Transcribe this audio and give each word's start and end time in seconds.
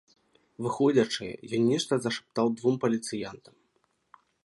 Выходзячы, 0.67 1.27
ён 1.57 1.61
нешта 1.73 1.93
зашаптаў 2.07 2.45
двум 2.57 2.75
паліцыянтам. 2.87 3.55